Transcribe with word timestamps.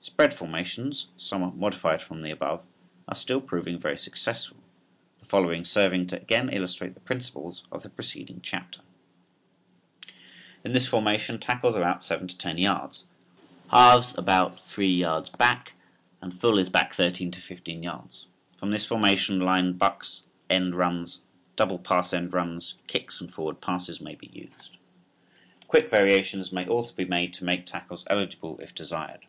Spread 0.00 0.32
formations 0.34 1.08
somewhat 1.16 1.54
modified 1.54 2.02
from 2.02 2.22
the 2.22 2.30
above 2.30 2.64
are 3.06 3.14
still 3.14 3.40
proving 3.40 3.78
very 3.78 3.96
successful, 3.96 4.56
the 5.20 5.26
following 5.26 5.64
serving 5.64 6.06
to 6.08 6.16
again 6.16 6.48
illustrate 6.48 6.94
the 6.94 7.00
principles 7.00 7.62
of 7.70 7.82
the 7.82 7.90
preceding 7.90 8.40
chapter 8.42 8.78
(Fig. 10.00 10.12
4). 10.62 10.62
In 10.64 10.72
this 10.72 10.86
formation 10.88 11.38
tackles 11.38 11.76
are 11.76 11.84
out 11.84 12.02
seven 12.02 12.26
to 12.26 12.36
ten 12.36 12.58
yards, 12.58 13.04
halves 13.70 14.14
about 14.18 14.64
three 14.64 14.90
yards 14.92 15.30
back 15.30 15.74
and 16.20 16.32
full 16.36 16.58
is 16.58 16.70
back 16.70 16.94
thirteen 16.94 17.30
to 17.32 17.40
fifteen 17.40 17.82
yards. 17.84 18.26
From 18.56 18.70
this 18.70 18.86
formation 18.86 19.38
line 19.40 19.74
bucks, 19.74 20.22
end 20.50 20.74
runs, 20.74 21.20
double 21.54 21.78
pass 21.78 22.12
end 22.12 22.32
runs, 22.32 22.74
kicks 22.88 23.20
and 23.20 23.32
forward 23.32 23.60
passes 23.60 24.00
may 24.00 24.16
be 24.16 24.30
used. 24.32 24.70
Quick 25.68 25.88
variations 25.88 26.50
may 26.50 26.66
also 26.66 26.94
be 26.94 27.04
made 27.04 27.32
to 27.34 27.44
make 27.44 27.66
tackles 27.66 28.04
eligible 28.08 28.58
if 28.60 28.74
desired. 28.74 29.26